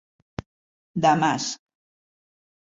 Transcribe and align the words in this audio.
Damasc. 1.05 1.61